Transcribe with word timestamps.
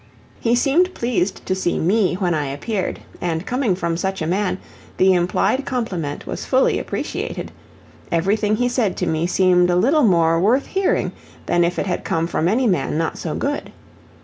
He 0.39 0.55
seemed 0.55 0.95
pleased 0.95 1.45
to 1.45 1.53
see 1.53 1.77
ME 1.77 2.15
when 2.15 2.33
I 2.33 2.47
appeared, 2.47 3.01
and 3.21 3.45
coming 3.45 3.75
from 3.75 3.97
such 3.97 4.19
a 4.19 4.25
man, 4.25 4.57
the 4.97 5.13
implied 5.13 5.63
compliment 5.63 6.25
was 6.25 6.43
fully 6.43 6.79
appreciated; 6.79 7.51
everything 8.11 8.55
he 8.55 8.67
said 8.67 8.97
to 8.97 9.05
me 9.05 9.27
seemed 9.27 9.69
a 9.69 9.75
little 9.75 10.01
more 10.01 10.39
worth 10.39 10.65
hearing 10.65 11.11
than 11.45 11.63
if 11.63 11.77
it 11.77 11.85
had 11.85 12.03
come 12.03 12.25
from 12.25 12.47
any 12.47 12.65
man 12.65 12.97
not 12.97 13.19
so 13.19 13.35
good. 13.35 13.71